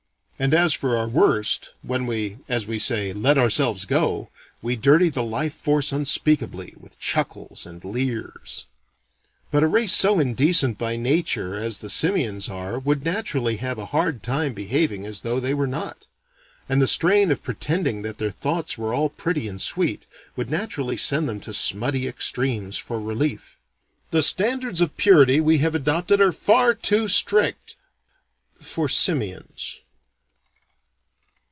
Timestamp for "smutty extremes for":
21.53-22.99